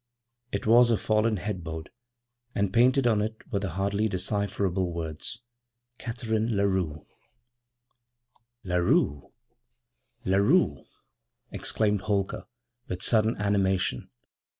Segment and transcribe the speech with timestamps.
[0.51, 1.91] It was a fallen headboard,
[2.55, 5.43] and painted on it were the hardly decipherable words,
[5.99, 7.05] 'Catharine Larue.'
[8.63, 9.31] 'Larue,
[10.25, 10.85] Larue!'
[11.51, 12.47] exclaimed Holker,
[12.87, 14.09] with sudden animation.